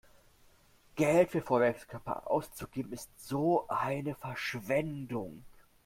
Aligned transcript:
Geld 0.95 1.29
für 1.29 1.43
Feuerwerkskörper 1.43 2.27
auszugeben 2.31 2.91
ist 2.91 3.11
so 3.19 3.67
eine 3.67 4.15
Verschwendung! 4.15 5.43